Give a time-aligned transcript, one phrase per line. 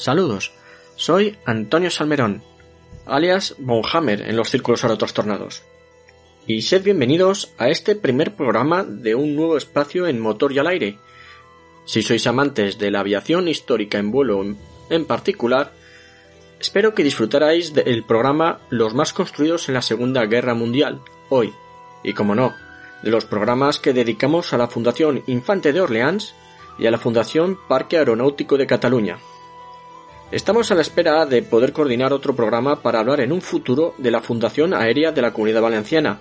[0.00, 0.50] Saludos,
[0.96, 2.42] soy Antonio Salmerón,
[3.04, 4.80] alias Bonhammer en los círculos
[5.12, 5.62] tornados.
[6.46, 10.68] Y sed bienvenidos a este primer programa de un nuevo espacio en motor y al
[10.68, 10.96] aire.
[11.84, 14.42] Si sois amantes de la aviación histórica en vuelo
[14.88, 15.70] en particular,
[16.58, 21.52] espero que disfrutarais del programa Los más construidos en la Segunda Guerra Mundial, hoy,
[22.02, 22.54] y como no,
[23.02, 26.34] de los programas que dedicamos a la Fundación Infante de Orleans
[26.78, 29.18] y a la Fundación Parque Aeronáutico de Cataluña.
[30.32, 34.12] Estamos a la espera de poder coordinar otro programa para hablar en un futuro de
[34.12, 36.20] la Fundación Aérea de la Comunidad Valenciana,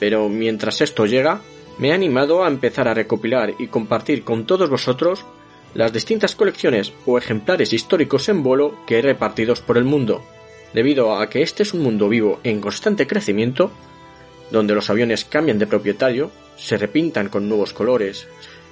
[0.00, 1.40] pero mientras esto llega,
[1.78, 5.24] me he animado a empezar a recopilar y compartir con todos vosotros
[5.74, 10.24] las distintas colecciones o ejemplares históricos en vuelo que he repartidos por el mundo,
[10.74, 13.70] debido a que este es un mundo vivo en constante crecimiento,
[14.50, 18.26] donde los aviones cambian de propietario, se repintan con nuevos colores,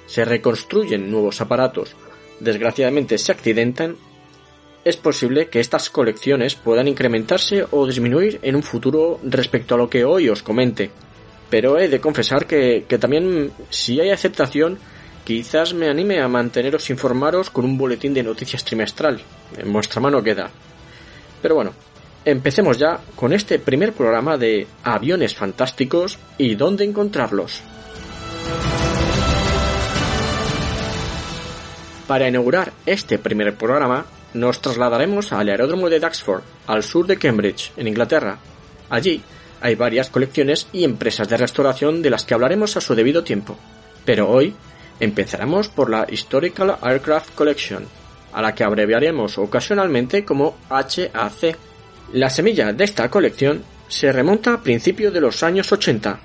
[0.07, 1.95] se reconstruyen nuevos aparatos,
[2.41, 3.95] desgraciadamente se accidentan
[4.87, 9.89] es posible que estas colecciones puedan incrementarse o disminuir en un futuro respecto a lo
[9.89, 10.91] que hoy os comente.
[11.49, 14.77] Pero he de confesar que, también, si hay aceptación,
[15.25, 19.19] quizás me anime a manteneros informaros con un boletín de noticias trimestral.
[19.57, 20.49] En vuestra mano queda.
[21.41, 21.73] Pero bueno,
[22.23, 27.61] empecemos ya con este primer programa de aviones fantásticos y dónde encontrarlos.
[32.07, 34.05] Para inaugurar este primer programa,
[34.39, 38.37] nos trasladaremos al aeródromo de Duxford, al sur de Cambridge, en Inglaterra.
[38.89, 39.21] Allí
[39.61, 43.57] hay varias colecciones y empresas de restauración de las que hablaremos a su debido tiempo.
[44.05, 44.53] Pero hoy
[44.99, 47.85] empezaremos por la Historical Aircraft Collection,
[48.33, 51.57] a la que abreviaremos ocasionalmente como HAC.
[52.13, 56.19] La semilla de esta colección se remonta a principios de los años 80,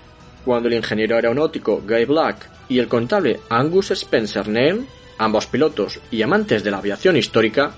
[0.45, 4.87] cuando el ingeniero aeronáutico Guy Black y el contable Angus Spencer Neil,
[5.19, 7.73] ambos pilotos y amantes de la aviación histórica,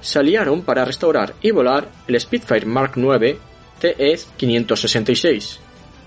[0.00, 3.38] se aliaron para restaurar y volar el Spitfire Mark IX
[3.80, 5.58] TE-566,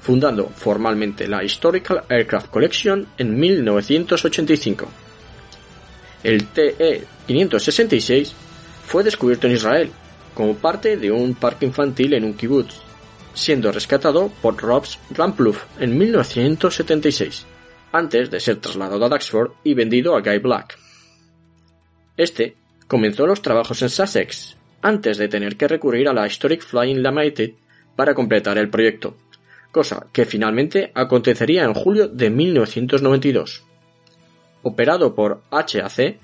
[0.02, 4.88] fundando formalmente la Historical Aircraft Collection en 1985.
[6.24, 8.32] El TE-566
[8.86, 9.92] fue descubierto en Israel
[10.34, 12.76] como parte de un parque infantil en un kibbutz,
[13.34, 17.46] siendo rescatado por Robs Rampluff en 1976,
[17.92, 20.78] antes de ser trasladado a Duxford y vendido a Guy Black.
[22.18, 22.56] Este
[22.92, 27.52] comenzó los trabajos en Sussex, antes de tener que recurrir a la Historic Flying Limited
[27.96, 29.16] para completar el proyecto,
[29.72, 33.64] cosa que finalmente acontecería en julio de 1992.
[34.64, 36.18] Operado por HAC,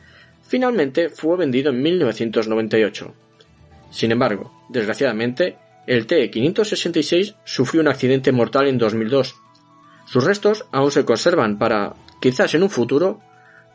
[0.46, 3.14] finalmente fue vendido en 1998.
[3.90, 5.56] Sin embargo, desgraciadamente,
[5.88, 9.38] el T-566 sufrió un accidente mortal en 2002.
[10.06, 13.22] Sus restos aún se conservan para, quizás en un futuro,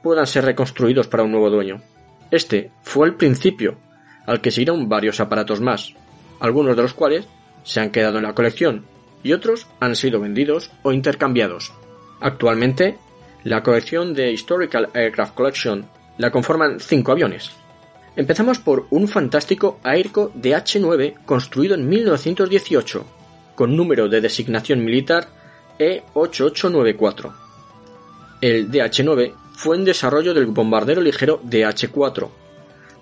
[0.02, 1.82] puedan ser reconstruidos para un nuevo dueño.
[2.32, 3.76] Este fue el principio,
[4.26, 5.92] al que siguieron varios aparatos más,
[6.40, 7.28] algunos de los cuales
[7.62, 8.86] se han quedado en la colección
[9.22, 11.74] y otros han sido vendidos o intercambiados.
[12.20, 12.96] Actualmente,
[13.44, 15.84] la colección de Historical Aircraft Collection
[16.16, 17.50] la conforman cinco aviones.
[18.16, 23.04] Empezamos por un fantástico Airco DH-9 construido en 1918,
[23.54, 25.28] con número de designación militar
[25.78, 27.30] E8894.
[28.40, 32.28] El DH-9 fue en desarrollo del bombardero ligero DH-4,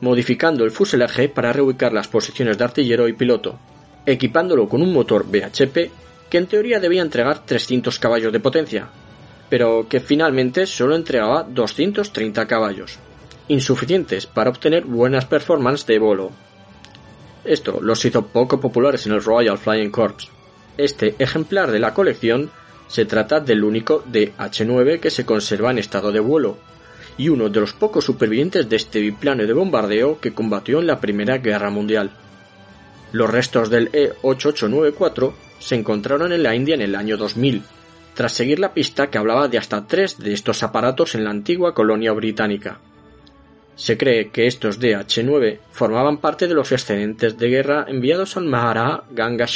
[0.02, 3.58] modificando el fuselaje para reubicar las posiciones de artillero y piloto,
[4.04, 5.90] equipándolo con un motor BHP
[6.28, 8.88] que en teoría debía entregar 300 caballos de potencia,
[9.48, 12.98] pero que finalmente solo entregaba 230 caballos,
[13.48, 16.30] insuficientes para obtener buenas performances de vuelo.
[17.42, 20.28] Esto los hizo poco populares en el Royal Flying Corps.
[20.76, 22.50] Este ejemplar de la colección
[22.90, 26.58] se trata del único DH-9 que se conserva en estado de vuelo,
[27.16, 30.98] y uno de los pocos supervivientes de este biplano de bombardeo que combatió en la
[30.98, 32.10] Primera Guerra Mundial.
[33.12, 37.62] Los restos del E-8894 se encontraron en la India en el año 2000,
[38.14, 41.74] tras seguir la pista que hablaba de hasta tres de estos aparatos en la antigua
[41.74, 42.80] colonia británica.
[43.76, 49.04] Se cree que estos DH-9 formaban parte de los excedentes de guerra enviados al Maharaja
[49.12, 49.46] Ganga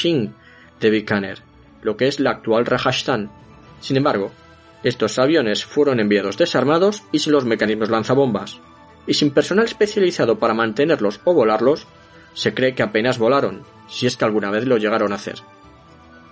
[0.81, 1.54] de Bikaner,
[1.85, 3.31] lo que es la actual Rajasthan.
[3.81, 4.33] Sin embargo,
[4.83, 8.59] estos aviones fueron enviados desarmados y sin los mecanismos lanzabombas,
[9.07, 11.87] y sin personal especializado para mantenerlos o volarlos,
[12.33, 15.37] se cree que apenas volaron, si es que alguna vez lo llegaron a hacer.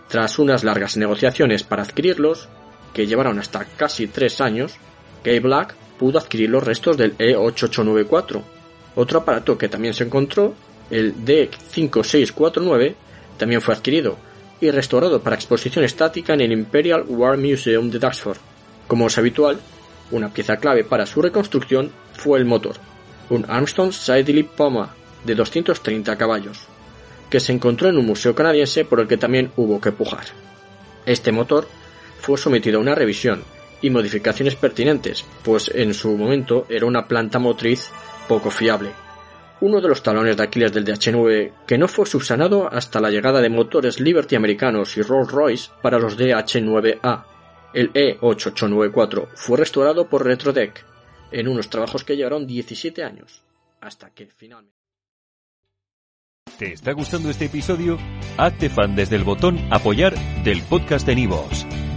[0.08, 2.48] Tras unas largas negociaciones para adquirirlos,
[2.93, 4.76] que llevaron hasta casi tres años,
[5.25, 8.43] Gay Black pudo adquirir los restos del E8894.
[8.96, 10.55] Otro aparato que también se encontró,
[10.90, 12.94] el D5649,
[13.38, 14.19] también fue adquirido,
[14.62, 18.38] y restaurado para exposición estática en el Imperial War Museum de Duxford.
[18.86, 19.58] Como es habitual,
[20.12, 22.76] una pieza clave para su reconstrucción fue el motor,
[23.28, 24.94] un Armstrong Siddeley Poma
[25.24, 26.60] de 230 caballos,
[27.28, 30.26] que se encontró en un museo canadiense por el que también hubo que pujar.
[31.06, 31.66] Este motor
[32.20, 33.42] fue sometido a una revisión
[33.80, 37.90] y modificaciones pertinentes, pues en su momento era una planta motriz
[38.28, 38.90] poco fiable.
[39.62, 43.40] Uno de los talones de Aquiles del DH9 que no fue subsanado hasta la llegada
[43.40, 47.24] de motores Liberty americanos y Rolls-Royce para los DH9A.
[47.72, 50.84] El E8894 fue restaurado por Retrodeck
[51.30, 53.44] en unos trabajos que llevaron 17 años,
[53.80, 54.76] hasta que finalmente.
[56.58, 57.98] ¿Te está gustando este episodio?
[58.38, 61.64] Hazte fan desde el botón Apoyar del podcast de Nivos.